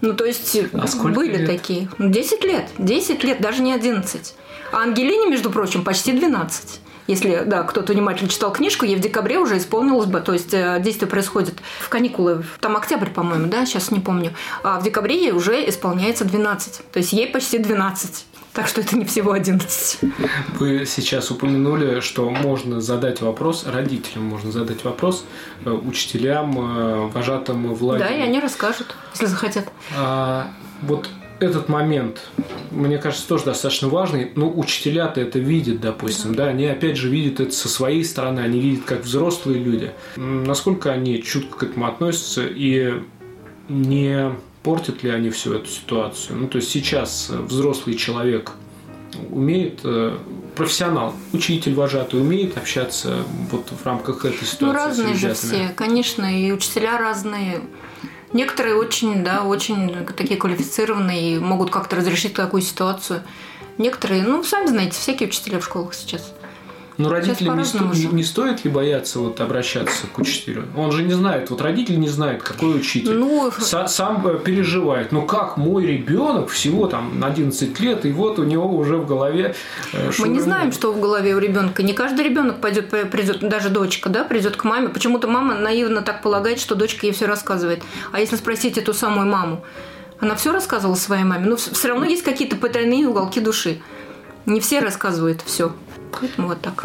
Ну, 0.01 0.15
то 0.15 0.25
есть 0.25 0.57
а 0.73 1.09
были 1.09 1.39
лет? 1.39 1.47
такие. 1.47 1.89
10 1.99 2.45
лет, 2.45 2.71
10 2.79 3.25
лет, 3.25 3.41
даже 3.41 3.63
не 3.63 3.73
11. 3.73 4.35
А 4.73 4.83
Ангелине, 4.83 5.29
между 5.29 5.51
прочим, 5.51 5.85
почти 5.85 6.13
12. 6.13 6.81
Если, 7.09 7.43
да, 7.47 7.63
кто-то 7.63 7.95
внимательно 7.95 8.29
читал 8.29 8.53
книжку, 8.53 8.85
ей 8.85 8.95
в 8.95 9.01
декабре 9.01 9.39
уже 9.39 9.57
исполнилось 9.57 10.07
бы, 10.07 10.21
то 10.21 10.35
есть 10.35 10.53
э, 10.53 10.79
действие 10.81 11.09
происходит 11.09 11.55
в 11.81 11.89
каникулы, 11.89 12.45
там 12.61 12.77
октябрь, 12.77 13.09
по-моему, 13.09 13.47
да, 13.47 13.65
сейчас 13.65 13.91
не 13.91 13.99
помню, 13.99 14.35
а 14.63 14.79
в 14.79 14.83
декабре 14.83 15.17
ей 15.17 15.33
уже 15.33 15.67
исполняется 15.71 16.27
12, 16.27 16.83
то 16.93 16.99
есть 16.99 17.15
ей 17.15 17.27
почти 17.27 17.59
12. 17.59 18.27
Так 18.53 18.67
что 18.67 18.83
это 18.83 18.97
не 18.97 19.07
всего 19.07 19.33
11. 19.33 20.01
Вы 20.59 20.85
сейчас 20.85 21.31
упомянули, 21.31 22.01
что 22.01 22.29
можно 22.29 22.81
задать 22.81 23.23
вопрос, 23.23 23.65
родителям 23.67 24.25
можно 24.25 24.53
задать 24.53 24.85
вопрос, 24.85 25.25
э, 25.65 25.71
учителям, 25.71 26.59
э, 26.59 27.07
вожатым 27.07 27.73
в 27.73 27.83
лагере. 27.83 28.07
Да, 28.07 28.15
и 28.15 28.21
они 28.21 28.39
расскажут, 28.39 28.97
если 29.15 29.27
захотят. 29.27 29.67
А, 29.97 30.51
вот 30.83 31.09
этот 31.41 31.69
момент, 31.69 32.29
мне 32.71 32.99
кажется, 32.99 33.27
тоже 33.29 33.45
достаточно 33.45 33.89
важный. 33.89 34.33
Ну, 34.35 34.53
учителя-то 34.57 35.21
это 35.21 35.39
видят, 35.39 35.81
допустим, 35.81 36.35
да, 36.35 36.47
они 36.47 36.67
опять 36.67 36.97
же 36.97 37.09
видят 37.09 37.41
это 37.41 37.53
со 37.53 37.69
своей 37.69 38.05
стороны, 38.05 38.41
они 38.41 38.61
видят 38.61 38.85
как 38.85 39.05
взрослые 39.05 39.63
люди. 39.63 39.93
Насколько 40.17 40.93
они 40.93 41.23
чутко 41.23 41.59
к 41.59 41.63
этому 41.65 41.87
относятся 41.87 42.47
и 42.47 43.03
не 43.69 44.33
портят 44.63 45.03
ли 45.03 45.11
они 45.11 45.31
всю 45.31 45.55
эту 45.55 45.69
ситуацию. 45.69 46.39
Ну, 46.39 46.49
то 46.49 46.57
есть 46.57 46.71
сейчас 46.71 47.31
взрослый 47.31 47.97
человек 47.97 48.53
умеет 49.31 49.81
э, 49.85 50.17
профессионал, 50.55 51.15
учитель, 51.33 51.75
вожатый 51.75 52.21
умеет 52.21 52.59
общаться 52.59 53.25
вот 53.51 53.71
в 53.71 53.87
рамках 53.87 54.25
этой 54.25 54.47
ситуации. 54.47 54.65
Ну, 54.67 54.73
разные 54.73 55.15
же 55.15 55.35
все, 55.35 55.69
конечно, 55.75 56.25
и 56.25 56.53
учителя 56.53 56.99
разные. 56.99 57.63
Некоторые 58.33 58.75
очень, 58.75 59.25
да, 59.25 59.43
очень 59.43 60.07
такие 60.17 60.39
квалифицированные 60.39 61.37
и 61.37 61.39
могут 61.39 61.71
как-то 61.71 61.97
разрешить 61.97 62.35
такую 62.35 62.63
ситуацию. 62.63 63.23
Некоторые, 63.79 64.23
ну, 64.23 64.43
сами 64.43 64.67
знаете, 64.67 64.93
всякие 64.93 65.29
учителя 65.29 65.61
в 65.61 65.65
школах 65.65 65.95
сейчас. 65.95 66.35
Но 66.99 67.11
родители 67.11 67.49
не, 67.49 67.65
сто, 67.65 67.85
не, 68.13 68.25
стоит 68.25 68.65
ли 68.65 68.71
бояться 68.71 69.21
вот 69.21 69.41
обращаться 69.41 70.09
к 70.13 70.19
учителю? 70.19 70.67
Он 70.77 70.91
же 70.91 71.05
не 71.05 71.13
знает, 71.13 71.49
вот 71.49 71.61
родители 71.61 71.95
не 71.95 72.09
знают, 72.09 72.43
какой 72.43 72.77
учитель. 72.77 73.15
Ну, 73.15 73.53
сам 73.61 74.27
э, 74.27 74.41
переживает. 74.41 75.13
Ну 75.13 75.23
как 75.23 75.57
мой 75.57 75.87
ребенок 75.87 76.49
всего 76.49 76.89
там 76.89 77.21
на 77.21 77.29
11 77.29 77.79
лет, 77.79 78.05
и 78.05 78.11
вот 78.11 78.41
у 78.41 78.45
него 78.45 78.69
уже 78.77 78.97
в 78.97 79.07
голове. 79.07 79.55
Э, 79.93 80.11
Мы 80.19 80.29
не 80.29 80.41
знаем, 80.41 80.73
что 80.73 80.93
в 80.93 81.01
голове 81.01 81.37
у 81.37 81.39
ребенка. 81.39 81.85
Не 81.85 81.93
каждый 81.93 82.25
ребенок 82.25 82.61
пойдет, 82.61 82.91
придет, 82.91 83.49
даже 83.49 83.69
дочка, 83.69 84.09
да, 84.09 84.25
придет 84.25 84.57
к 84.57 84.65
маме. 84.65 84.89
Почему-то 84.89 85.29
мама 85.29 85.55
наивно 85.55 86.03
так 86.03 86.21
полагает, 86.21 86.59
что 86.59 86.75
дочка 86.75 87.07
ей 87.07 87.13
все 87.13 87.27
рассказывает. 87.27 87.81
А 88.11 88.19
если 88.19 88.35
спросить 88.35 88.77
эту 88.77 88.93
самую 88.93 89.29
маму, 89.29 89.65
она 90.19 90.35
все 90.35 90.51
рассказывала 90.51 90.97
своей 90.97 91.23
маме. 91.23 91.47
Но 91.47 91.55
все 91.55 91.87
равно 91.87 92.07
есть 92.07 92.25
какие-то 92.25 92.57
потайные 92.57 93.07
уголки 93.07 93.39
души. 93.39 93.81
Не 94.47 94.59
все 94.59 94.81
рассказывают 94.81 95.43
все. 95.45 95.73
Поэтому 96.13 96.49
вот 96.49 96.61
так. 96.61 96.85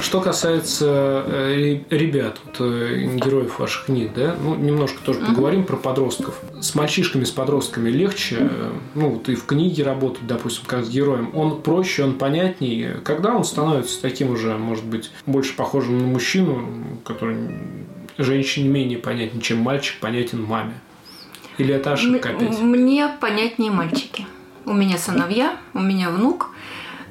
Что 0.00 0.20
касается 0.20 1.24
э, 1.26 1.80
ребят, 1.90 2.40
вот, 2.44 2.56
э, 2.60 3.16
героев 3.16 3.58
ваших 3.58 3.86
книг, 3.86 4.12
да, 4.14 4.34
ну, 4.42 4.54
немножко 4.54 4.98
тоже 5.04 5.20
поговорим 5.20 5.64
про 5.64 5.76
подростков. 5.76 6.40
С 6.60 6.74
мальчишками, 6.74 7.24
с 7.24 7.30
подростками 7.30 7.90
легче, 7.90 8.36
э, 8.40 8.72
ну, 8.94 9.10
вот 9.10 9.28
и 9.28 9.34
в 9.34 9.44
книге 9.44 9.84
работать, 9.84 10.26
допустим, 10.26 10.64
как 10.66 10.84
с 10.84 10.88
героем. 10.88 11.30
Он 11.34 11.60
проще, 11.60 12.02
он 12.04 12.14
понятнее. 12.14 12.94
Когда 13.04 13.34
он 13.34 13.44
становится 13.44 14.00
таким 14.00 14.30
уже, 14.30 14.56
может 14.56 14.84
быть, 14.84 15.10
больше 15.26 15.54
похожим 15.54 15.98
на 15.98 16.06
мужчину, 16.06 16.66
который 17.04 17.50
женщине 18.16 18.68
менее 18.68 18.98
понятен, 18.98 19.40
чем 19.40 19.58
мальчик 19.58 20.00
понятен 20.00 20.42
маме? 20.42 20.74
Или 21.58 21.74
это 21.74 21.92
ошибка 21.92 22.30
опять? 22.30 22.58
Мне 22.58 23.08
понятнее 23.20 23.70
мальчики. 23.70 24.26
У 24.64 24.72
меня 24.72 24.98
сыновья, 24.98 25.56
у 25.74 25.80
меня 25.80 26.10
внук. 26.10 26.50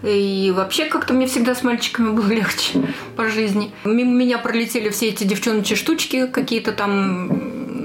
И 0.04 0.54
вообще 0.56 0.86
как-то 0.86 1.14
мне 1.14 1.28
всегда 1.28 1.56
с 1.56 1.64
мальчиками 1.64 2.12
было 2.12 2.28
легче 2.30 2.82
по 3.16 3.28
жизни. 3.30 3.72
Мимо 3.84 4.14
меня 4.14 4.38
пролетели 4.38 4.90
все 4.90 5.10
эти 5.10 5.24
девчоночьи 5.24 5.76
штучки, 5.76 6.28
какие-то 6.28 6.72
там, 6.72 7.28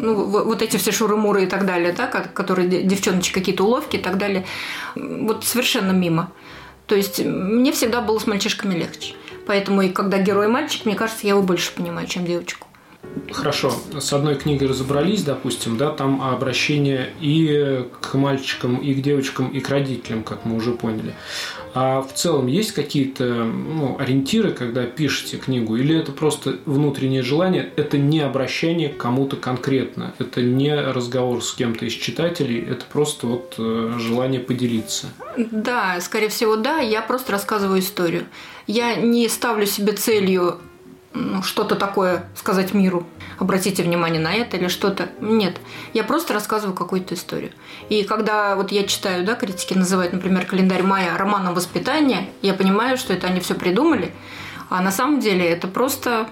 ну, 0.02 0.24
вот 0.24 0.62
эти 0.62 0.76
все 0.76 0.92
шуры-муры 0.92 1.44
и 1.44 1.46
так 1.46 1.66
далее, 1.66 1.92
да, 1.92 2.06
которые 2.06 2.68
девчоночки 2.68 3.32
какие-то 3.32 3.64
уловки 3.64 3.96
и 3.96 4.00
так 4.00 4.18
далее. 4.18 4.44
Вот 4.94 5.44
совершенно 5.44 5.90
мимо. 5.90 6.32
То 6.86 6.94
есть 6.94 7.24
мне 7.24 7.72
всегда 7.72 8.00
было 8.00 8.18
с 8.18 8.26
мальчишками 8.26 8.74
легче. 8.74 9.14
Поэтому 9.46 9.82
и 9.82 9.88
когда 9.88 10.18
герой 10.18 10.48
мальчик, 10.48 10.84
мне 10.84 10.94
кажется, 10.94 11.26
я 11.26 11.30
его 11.30 11.42
больше 11.42 11.72
понимаю, 11.72 12.06
чем 12.06 12.24
девочку. 12.24 12.68
Хорошо, 13.32 13.72
с 13.98 14.12
одной 14.12 14.36
книгой 14.36 14.68
разобрались, 14.68 15.22
допустим, 15.22 15.76
да, 15.76 15.90
там 15.90 16.22
обращение 16.22 17.10
и 17.20 17.84
к 18.00 18.14
мальчикам, 18.14 18.76
и 18.76 18.94
к 18.94 19.02
девочкам, 19.02 19.48
и 19.48 19.60
к 19.60 19.68
родителям, 19.68 20.22
как 20.22 20.44
мы 20.44 20.56
уже 20.56 20.72
поняли. 20.72 21.14
А 21.74 22.02
в 22.02 22.12
целом 22.12 22.46
есть 22.46 22.72
какие-то 22.72 23.24
ну, 23.24 23.96
ориентиры, 23.98 24.52
когда 24.52 24.84
пишете 24.84 25.38
книгу, 25.38 25.76
или 25.76 25.96
это 25.96 26.12
просто 26.12 26.58
внутреннее 26.66 27.22
желание, 27.22 27.72
это 27.76 27.98
не 27.98 28.20
обращение 28.20 28.88
к 28.88 28.96
кому-то 28.96 29.36
конкретно, 29.36 30.14
это 30.18 30.40
не 30.40 30.74
разговор 30.74 31.42
с 31.42 31.52
кем-то 31.52 31.86
из 31.86 31.92
читателей, 31.92 32.60
это 32.60 32.84
просто 32.84 33.26
вот 33.26 33.54
э, 33.58 33.94
желание 33.98 34.40
поделиться? 34.40 35.08
Да, 35.36 36.00
скорее 36.00 36.28
всего, 36.28 36.54
да, 36.54 36.78
я 36.78 37.02
просто 37.02 37.32
рассказываю 37.32 37.80
историю. 37.80 38.24
Я 38.68 38.94
не 38.94 39.28
ставлю 39.28 39.66
себе 39.66 39.92
целью 39.92 40.60
ну, 41.14 41.42
что-то 41.42 41.76
такое 41.76 42.28
сказать 42.34 42.74
миру, 42.74 43.06
обратите 43.38 43.82
внимание 43.82 44.20
на 44.20 44.34
это 44.34 44.56
или 44.56 44.68
что-то. 44.68 45.08
Нет, 45.20 45.56
я 45.92 46.02
просто 46.02 46.34
рассказываю 46.34 46.76
какую-то 46.76 47.14
историю. 47.14 47.52
И 47.88 48.02
когда 48.02 48.56
вот 48.56 48.72
я 48.72 48.84
читаю, 48.84 49.24
да, 49.24 49.34
критики 49.36 49.74
называют, 49.74 50.12
например, 50.12 50.44
календарь 50.44 50.82
мая 50.82 51.16
романом 51.16 51.54
воспитания, 51.54 52.28
я 52.42 52.52
понимаю, 52.52 52.98
что 52.98 53.12
это 53.12 53.28
они 53.28 53.40
все 53.40 53.54
придумали, 53.54 54.12
а 54.70 54.82
на 54.82 54.90
самом 54.90 55.20
деле 55.20 55.48
это 55.48 55.68
просто 55.68 56.28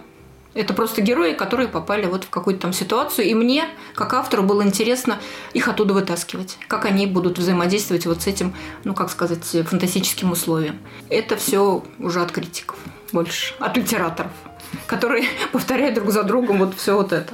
это 0.55 0.75
просто 0.75 1.01
герои, 1.01 1.33
которые 1.33 1.67
попали 1.67 2.05
вот 2.05 2.25
в 2.25 2.29
какую-то 2.29 2.62
там 2.62 2.73
ситуацию, 2.75 3.27
и 3.27 3.33
мне, 3.33 3.65
как 3.95 4.12
автору, 4.12 4.43
было 4.43 4.62
интересно 4.62 5.19
их 5.55 5.67
оттуда 5.67 5.95
вытаскивать, 5.95 6.59
как 6.69 6.85
они 6.85 7.07
будут 7.07 7.39
взаимодействовать 7.39 8.05
вот 8.05 8.21
с 8.21 8.27
этим, 8.27 8.53
ну, 8.85 8.93
как 8.93 9.11
сказать, 9.11 9.45
фантастическим 9.45 10.31
условием. 10.31 10.79
Это 11.09 11.37
все 11.37 11.83
уже 11.99 12.21
от 12.21 12.33
критиков 12.33 12.77
больше, 13.12 13.54
от 13.59 13.76
литераторов 13.76 14.33
которые 14.87 15.25
повторяют 15.52 15.95
друг 15.95 16.11
за 16.11 16.23
другом 16.23 16.59
вот 16.59 16.75
все 16.76 16.97
вот 16.97 17.12
это. 17.12 17.33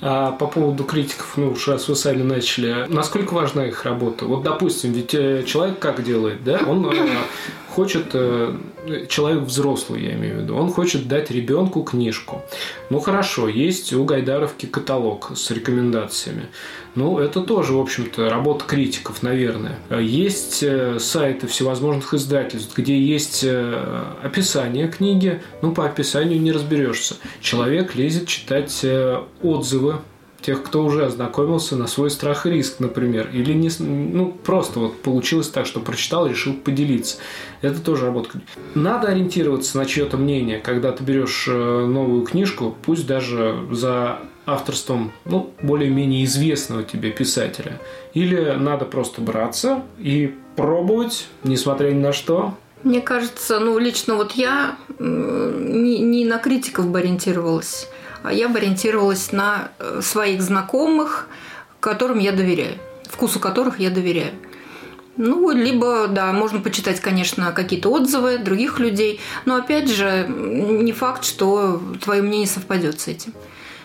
А 0.00 0.32
по 0.32 0.46
поводу 0.46 0.84
критиков, 0.84 1.34
ну 1.36 1.52
уж 1.52 1.66
раз 1.66 1.88
вы 1.88 1.96
сами 1.96 2.22
начали, 2.22 2.86
насколько 2.88 3.32
важна 3.32 3.66
их 3.66 3.84
работа? 3.84 4.26
Вот, 4.26 4.42
допустим, 4.42 4.92
ведь 4.92 5.14
э, 5.14 5.44
человек 5.44 5.78
как 5.78 6.02
делает, 6.02 6.44
да? 6.44 6.60
Он 6.66 6.86
э, 6.92 7.08
хочет, 7.74 8.10
э, 8.14 8.56
человек 9.08 9.42
взрослый, 9.42 10.04
я 10.04 10.14
имею 10.14 10.36
в 10.36 10.42
виду, 10.42 10.56
он 10.56 10.70
хочет 10.70 11.08
дать 11.08 11.30
ребенку 11.30 11.82
книжку. 11.82 12.42
Ну 12.90 13.00
хорошо, 13.00 13.48
есть 13.48 13.92
у 13.92 14.04
Гайдаровки 14.04 14.66
каталог 14.66 15.32
с 15.34 15.50
рекомендациями. 15.50 16.46
Ну, 16.94 17.18
это 17.18 17.40
тоже, 17.40 17.72
в 17.72 17.80
общем-то, 17.80 18.30
работа 18.30 18.64
критиков, 18.64 19.22
наверное. 19.22 19.78
Есть 19.90 20.62
э, 20.62 20.98
сайты 21.00 21.48
всевозможных 21.48 22.14
издательств, 22.14 22.78
где 22.78 22.96
есть 22.96 23.42
э, 23.42 24.04
описание 24.22 24.86
книги, 24.86 25.42
ну, 25.60 25.72
по 25.72 25.86
описанию 25.86 26.40
не 26.40 26.52
разберешься. 26.52 27.16
Человек 27.40 27.96
лезет 27.96 28.28
читать 28.28 28.86
отзывы 29.42 29.96
тех, 30.44 30.62
кто 30.62 30.84
уже 30.84 31.06
ознакомился 31.06 31.74
на 31.74 31.86
свой 31.86 32.10
страх 32.10 32.44
и 32.44 32.50
риск, 32.50 32.78
например, 32.78 33.30
или 33.32 33.54
не, 33.54 33.70
ну, 33.78 34.30
просто 34.30 34.78
вот 34.78 35.00
получилось 35.00 35.48
так, 35.48 35.64
что 35.64 35.80
прочитал, 35.80 36.26
решил 36.26 36.52
поделиться. 36.52 37.16
Это 37.62 37.80
тоже 37.80 38.04
работа. 38.04 38.28
Надо 38.74 39.08
ориентироваться 39.08 39.78
на 39.78 39.86
чье-то 39.86 40.18
мнение, 40.18 40.58
когда 40.58 40.92
ты 40.92 41.02
берешь 41.02 41.46
э, 41.48 41.86
новую 41.86 42.26
книжку, 42.26 42.76
пусть 42.82 43.06
даже 43.06 43.58
за 43.70 44.18
авторством 44.44 45.12
ну, 45.24 45.50
более-менее 45.62 46.24
известного 46.24 46.82
тебе 46.82 47.10
писателя. 47.10 47.80
Или 48.12 48.54
надо 48.58 48.84
просто 48.84 49.22
браться 49.22 49.82
и 49.98 50.34
пробовать, 50.56 51.26
несмотря 51.42 51.90
ни 51.90 52.00
на 52.00 52.12
что, 52.12 52.54
мне 52.82 53.00
кажется, 53.00 53.60
ну, 53.60 53.78
лично 53.78 54.14
вот 54.14 54.32
я 54.32 54.76
не, 54.98 56.00
не 56.00 56.26
на 56.26 56.36
критиков 56.36 56.86
бы 56.88 56.98
ориентировалась. 56.98 57.88
А 58.24 58.32
я 58.32 58.48
бы 58.48 58.58
ориентировалась 58.58 59.32
на 59.32 59.68
э, 59.78 60.00
своих 60.02 60.40
знакомых, 60.40 61.28
которым 61.78 62.18
я 62.18 62.32
доверяю, 62.32 62.78
вкусу 63.06 63.38
которых 63.38 63.78
я 63.78 63.90
доверяю. 63.90 64.32
Ну, 65.18 65.50
либо, 65.50 66.08
да, 66.08 66.32
можно 66.32 66.58
почитать, 66.60 67.00
конечно, 67.00 67.52
какие-то 67.52 67.90
отзывы 67.90 68.38
других 68.38 68.80
людей, 68.80 69.20
но, 69.44 69.56
опять 69.56 69.90
же, 69.90 70.26
не 70.26 70.92
факт, 70.92 71.22
что 71.22 71.82
твое 72.02 72.22
мнение 72.22 72.48
совпадет 72.48 72.98
с 72.98 73.08
этим. 73.08 73.34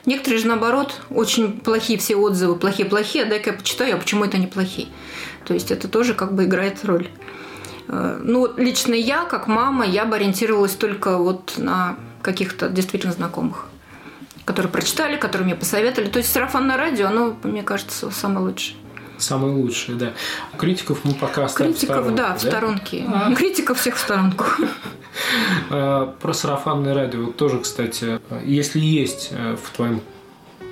Некоторые 0.06 0.40
же, 0.40 0.48
наоборот, 0.48 1.02
очень 1.10 1.60
плохие 1.60 2.00
все 2.00 2.16
отзывы, 2.16 2.56
плохие-плохие, 2.56 3.26
а 3.26 3.28
дай-ка 3.28 3.50
я 3.52 3.58
почитаю, 3.58 3.96
а 3.96 4.00
почему 4.00 4.24
это 4.24 4.38
не 4.38 4.48
плохие. 4.48 4.88
То 5.44 5.54
есть 5.54 5.70
это 5.70 5.90
тоже 5.90 6.14
как 6.14 6.34
бы 6.34 6.46
играет 6.46 6.86
роль. 6.86 7.10
Э, 7.90 8.18
ну, 8.24 8.48
лично 8.56 8.94
я, 8.94 9.26
как 9.26 9.48
мама, 9.48 9.86
я 9.86 10.06
бы 10.06 10.16
ориентировалась 10.16 10.76
только 10.76 11.18
вот 11.18 11.56
на 11.58 11.98
каких-то 12.22 12.70
действительно 12.70 13.12
знакомых 13.12 13.66
которые 14.50 14.72
прочитали, 14.72 15.16
которые 15.16 15.46
мне 15.46 15.56
посоветовали. 15.56 16.10
То 16.10 16.18
есть 16.18 16.32
сарафанное 16.32 16.76
радио, 16.76 17.06
оно, 17.06 17.38
мне 17.44 17.62
кажется, 17.62 18.10
самое 18.10 18.48
лучшее. 18.48 18.78
Самое 19.20 19.54
лучшее, 19.54 19.96
да. 19.96 20.14
Критиков 20.58 21.02
мы 21.04 21.14
пока 21.14 21.46
оставим 21.46 21.74
Критиков, 21.74 22.08
в 22.08 22.16
да, 22.16 22.34
в 22.34 22.42
сторонке. 22.42 23.06
А. 23.08 23.32
Критиков 23.38 23.80
всех 23.80 23.96
в 23.96 24.00
сторонку. 24.00 24.46
А, 25.70 26.16
про 26.20 26.34
сарафанное 26.34 26.94
радио 26.94 27.28
тоже, 27.28 27.60
кстати, 27.60 28.20
если 28.46 28.80
есть 28.80 29.30
э, 29.32 29.58
в 29.62 29.76
твоем 29.76 30.02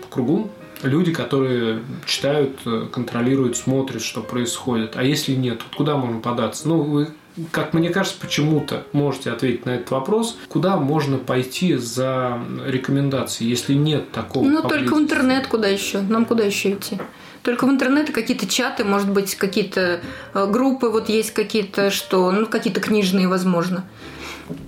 кругу 0.10 0.50
люди, 0.84 1.12
которые 1.12 1.84
читают, 2.06 2.58
э, 2.66 2.88
контролируют, 2.92 3.58
смотрят, 3.58 4.02
что 4.02 4.22
происходит. 4.22 4.96
А 4.96 5.04
если 5.04 5.34
нет, 5.34 5.62
куда 5.76 5.98
можно 5.98 6.22
податься? 6.22 6.68
Ну, 6.68 6.82
вы 6.82 7.10
как 7.51 7.74
мне 7.74 7.89
кажется, 7.89 8.17
почему-то 8.20 8.86
можете 8.94 9.32
ответить 9.32 9.65
на 9.65 9.72
этот 9.72 9.91
вопрос, 9.91 10.38
куда 10.48 10.77
можно 10.77 11.17
пойти 11.17 11.75
за 11.75 12.39
рекомендацией, 12.65 13.50
если 13.50 13.74
нет 13.74 14.12
такого? 14.12 14.46
Ну, 14.46 14.62
только 14.62 14.96
в 14.96 15.00
интернет 15.00 15.48
куда 15.48 15.67
еще? 15.67 16.01
Нам 16.01 16.25
куда 16.25 16.44
еще 16.44 16.74
идти? 16.74 16.98
Только 17.44 17.65
в 17.65 17.70
интернете 17.70 18.12
какие-то 18.12 18.48
чаты, 18.48 18.84
может 18.84 19.10
быть, 19.10 19.36
какие-то 19.36 20.01
э, 20.34 20.48
группы, 20.48 20.89
вот 20.89 21.08
есть 21.08 21.32
какие-то, 21.32 21.91
что, 21.91 22.32
ну, 22.32 22.46
какие-то 22.46 22.82
книжные, 22.82 23.27
возможно 23.27 23.86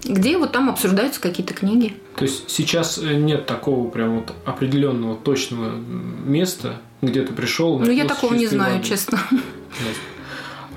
где 0.04 0.38
вот 0.38 0.52
там 0.52 0.70
обсуждаются 0.70 1.22
какие-то 1.22 1.54
книги. 1.54 1.96
То 2.16 2.26
есть 2.26 2.50
сейчас 2.50 2.98
э, 2.98 3.14
нет 3.14 3.46
такого 3.46 3.90
прям 3.90 4.20
вот 4.20 4.34
определенного 4.46 5.16
точного 5.16 5.72
места, 5.74 6.82
где 7.02 7.22
ты 7.24 7.34
пришел. 7.34 7.80
Ну, 7.80 7.90
я 7.90 8.06
такого 8.06 8.34
не 8.34 8.48
знаю, 8.48 8.78
воды. 8.78 8.88
честно. 8.88 9.20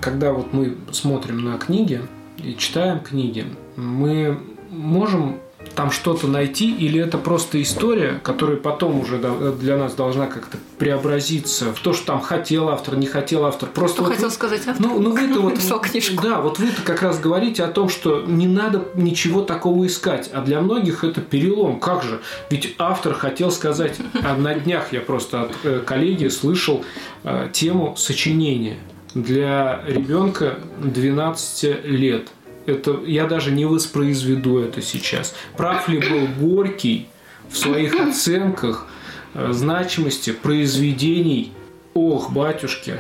Когда 0.02 0.32
вот 0.32 0.52
мы 0.52 0.76
смотрим 0.90 1.44
на 1.44 1.56
книги 1.59 2.02
и 2.42 2.56
читаем 2.56 2.99
книги, 2.99 3.47
мы 3.76 4.37
можем 4.68 5.38
там 5.76 5.92
что-то 5.92 6.26
найти, 6.26 6.75
или 6.75 7.00
это 7.00 7.18
просто 7.18 7.62
история, 7.62 8.21
которая 8.25 8.56
потом 8.56 8.99
уже 8.99 9.18
для 9.61 9.76
нас 9.76 9.94
должна 9.94 10.26
как-то 10.26 10.59
преобразиться 10.76 11.73
в 11.73 11.78
то, 11.78 11.92
что 11.92 12.06
там 12.06 12.21
хотел 12.21 12.68
автор, 12.68 12.97
не 12.97 13.06
хотел 13.06 13.47
автор. 13.47 13.68
Просто 13.68 13.99
что 13.99 14.02
вот 14.02 14.12
хотел 14.14 14.28
вы, 14.28 14.35
сказать 14.35 14.62
автор? 14.66 14.85
Ну, 14.85 14.99
ну 14.99 15.12
вы-то 15.12 15.40
вот, 15.71 15.87
книжку. 15.87 16.21
Да, 16.21 16.40
вот 16.40 16.59
вы-то 16.59 16.82
как 16.82 17.02
раз 17.02 17.21
говорите 17.21 17.62
о 17.62 17.68
том, 17.68 17.88
что 17.88 18.23
не 18.23 18.49
надо 18.49 18.85
ничего 18.97 19.42
такого 19.42 19.87
искать, 19.87 20.28
а 20.32 20.40
для 20.40 20.61
многих 20.61 21.04
это 21.04 21.21
перелом. 21.21 21.78
Как 21.78 22.02
же? 22.02 22.21
Ведь 22.50 22.75
автор 22.78 23.14
хотел 23.14 23.52
сказать, 23.52 23.99
а 24.21 24.37
на 24.37 24.52
днях 24.54 24.92
я 24.92 25.00
просто 25.00 25.42
от 25.42 25.52
э, 25.62 25.78
коллеги 25.87 26.26
слышал 26.26 26.85
э, 27.23 27.50
тему 27.52 27.94
сочинения 27.97 28.78
для 29.14 29.83
ребенка 29.87 30.59
12 30.83 31.85
лет– 31.85 32.28
это 32.66 33.00
я 33.07 33.26
даже 33.26 33.50
не 33.50 33.64
воспроизведу 33.64 34.59
это 34.59 34.83
сейчас. 34.83 35.35
Прав 35.57 35.88
ли 35.88 35.99
был 35.99 36.26
Горький 36.40 37.09
в 37.49 37.57
своих 37.57 37.95
оценках 38.00 38.87
э, 39.35 39.52
значимости 39.52 40.33
произведений 40.33 41.52
Ох, 41.95 42.33
батюшки. 42.33 42.95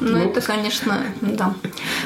Ну, 0.00 0.18
ну, 0.18 0.18
это, 0.18 0.40
конечно, 0.40 1.06
да. 1.20 1.54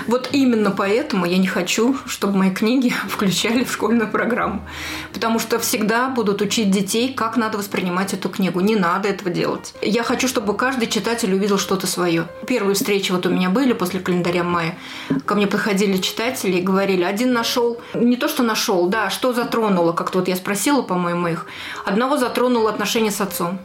Вот 0.06 0.28
именно 0.32 0.70
поэтому 0.70 1.24
я 1.24 1.38
не 1.38 1.46
хочу, 1.46 1.96
чтобы 2.06 2.38
мои 2.38 2.50
книги 2.50 2.92
включали 3.08 3.64
в 3.64 3.72
школьную 3.72 4.10
программу. 4.10 4.62
Потому 5.12 5.38
что 5.38 5.58
всегда 5.58 6.08
будут 6.08 6.42
учить 6.42 6.70
детей, 6.70 7.12
как 7.12 7.36
надо 7.36 7.58
воспринимать 7.58 8.12
эту 8.12 8.28
книгу. 8.28 8.60
Не 8.60 8.76
надо 8.76 9.08
этого 9.08 9.30
делать. 9.30 9.74
Я 9.80 10.02
хочу, 10.02 10.28
чтобы 10.28 10.54
каждый 10.54 10.88
читатель 10.88 11.32
увидел 11.32 11.58
что-то 11.58 11.86
свое. 11.86 12.26
Первые 12.46 12.74
встречи 12.74 13.10
вот 13.10 13.26
у 13.26 13.30
меня 13.30 13.48
были 13.48 13.72
после 13.72 14.00
календаря 14.00 14.44
мая. 14.44 14.76
Ко 15.24 15.34
мне 15.34 15.46
подходили 15.46 15.96
читатели 15.96 16.58
и 16.58 16.62
говорили, 16.62 17.02
один 17.02 17.32
нашел, 17.32 17.80
не 17.94 18.16
то, 18.16 18.28
что 18.28 18.42
нашел, 18.42 18.86
да, 18.88 19.10
что 19.10 19.32
затронуло, 19.32 19.92
как-то 19.92 20.18
вот 20.18 20.28
я 20.28 20.36
спросила, 20.36 20.82
по-моему, 20.82 21.28
их. 21.28 21.46
Одного 21.84 22.16
затронуло 22.16 22.70
отношения 22.70 23.10
с 23.10 23.20
отцом 23.20 23.58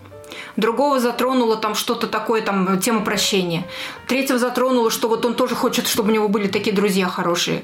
другого 0.58 1.00
затронуло 1.00 1.58
там 1.58 1.76
что-то 1.76 2.08
такое, 2.08 2.42
там, 2.42 2.80
тема 2.80 3.02
прощения, 3.02 3.66
третьего 4.08 4.40
затронуло, 4.40 4.92
что 4.92 5.08
вот 5.08 5.26
он 5.26 5.34
тоже 5.36 5.56
хочет, 5.56 5.88
чтобы 5.88 6.10
у 6.10 6.14
него 6.14 6.28
были 6.28 6.48
такие 6.48 6.76
друзья 6.76 7.08
хорошие. 7.08 7.64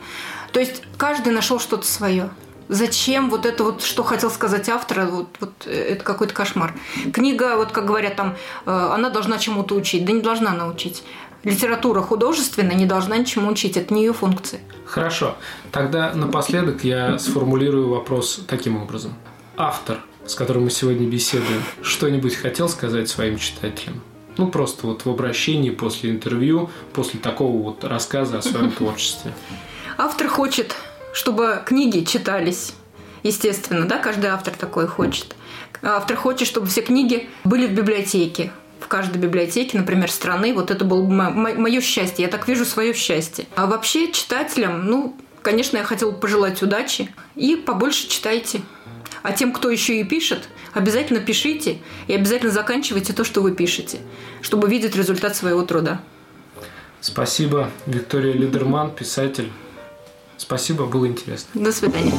То 0.52 0.60
есть 0.60 0.84
каждый 0.98 1.34
нашел 1.34 1.60
что-то 1.60 1.86
свое. 1.86 2.30
Зачем 2.68 3.32
вот 3.32 3.48
это 3.48 3.64
вот, 3.64 3.82
что 3.82 4.04
хотел 4.04 4.30
сказать 4.30 4.70
автор, 4.70 5.06
вот, 5.06 5.28
вот 5.40 5.52
э, 5.66 5.94
это 5.94 6.04
какой-то 6.04 6.36
кошмар. 6.36 6.76
Книга, 7.12 7.56
вот 7.56 7.72
как 7.72 7.86
говорят 7.86 8.16
там, 8.16 8.36
э, 8.68 8.90
она 8.94 9.10
должна 9.10 9.40
чему-то 9.40 9.74
учить. 9.74 10.06
Да 10.06 10.12
не 10.12 10.22
должна 10.22 10.52
научить. 10.52 11.04
Литература 11.44 12.02
художественная 12.02 12.76
не 12.76 12.86
должна 12.86 13.18
ничему 13.18 13.50
учить, 13.50 13.78
это 13.78 13.94
не 13.94 14.02
ее 14.02 14.14
функция. 14.14 14.62
Хорошо. 14.86 15.36
Тогда 15.72 16.14
напоследок 16.14 16.84
я 16.84 17.18
сформулирую 17.18 17.90
вопрос 17.90 18.42
таким 18.48 18.78
образом. 18.78 19.14
Автор 19.56 20.00
с 20.30 20.36
которым 20.36 20.66
мы 20.66 20.70
сегодня 20.70 21.08
беседуем, 21.08 21.64
что-нибудь 21.82 22.36
хотел 22.36 22.70
сказать 22.70 23.10
своим 23.10 23.40
читателям? 23.40 24.02
Ну, 24.38 24.48
просто 24.48 24.86
вот 24.86 25.04
в 25.04 25.10
обращении 25.10 25.72
после 25.72 26.12
интервью, 26.12 26.70
после 26.94 27.20
такого 27.20 27.58
вот 27.62 27.84
рассказа 27.84 28.38
о 28.38 28.42
своем 28.44 28.72
творчестве. 28.72 29.34
Автор 29.98 30.28
хочет, 30.28 30.76
чтобы 31.14 31.64
книги 31.66 32.06
читались. 32.06 32.74
Естественно, 33.24 33.88
да, 33.88 33.98
каждый 33.98 34.28
автор 34.28 34.54
такой 34.54 34.86
хочет. 34.88 35.36
Автор 35.82 36.16
хочет, 36.16 36.48
чтобы 36.48 36.68
все 36.68 36.82
книги 36.82 37.28
были 37.44 37.66
в 37.66 37.72
библиотеке, 37.72 38.52
в 38.80 38.88
каждой 38.88 39.18
библиотеке, 39.18 39.80
например, 39.80 40.12
страны. 40.12 40.54
Вот 40.54 40.70
это 40.70 40.86
было 40.86 41.02
бы 41.02 41.12
мое 41.12 41.82
счастье. 41.82 42.24
Я 42.24 42.32
так 42.32 42.48
вижу 42.48 42.66
свое 42.66 42.94
счастье. 42.94 43.48
А 43.56 43.66
вообще 43.66 44.12
читателям, 44.12 44.86
ну, 44.86 45.18
конечно, 45.42 45.78
я 45.78 45.84
хотела 45.84 46.12
пожелать 46.12 46.62
удачи 46.62 47.10
и 47.36 47.56
побольше 47.56 48.08
читайте. 48.08 48.62
А 49.22 49.32
тем, 49.32 49.52
кто 49.52 49.70
еще 49.70 50.00
и 50.00 50.04
пишет, 50.04 50.50
обязательно 50.74 51.20
пишите 51.20 51.80
и 52.08 52.14
обязательно 52.14 52.52
заканчивайте 52.52 53.14
то, 53.14 53.24
что 53.24 53.42
вы 53.42 53.52
пишете, 53.52 54.00
чтобы 54.42 54.70
видеть 54.70 54.96
результат 54.96 55.36
своего 55.36 55.64
труда. 55.64 56.02
Спасибо, 57.02 57.70
Виктория 57.86 58.34
Лидерман, 58.34 58.92
писатель. 58.92 59.52
Спасибо, 60.38 60.86
было 60.86 61.08
интересно. 61.08 61.50
До 61.54 61.72
свидания. 61.72 62.14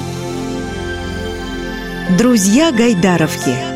Друзья 2.18 2.72
Гайдаровки. 2.72 3.69